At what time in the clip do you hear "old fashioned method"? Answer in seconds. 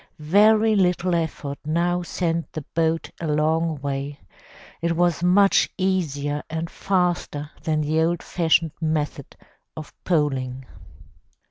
8.01-9.35